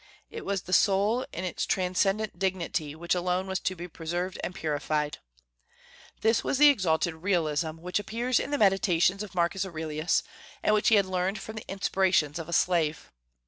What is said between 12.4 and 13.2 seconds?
a slave.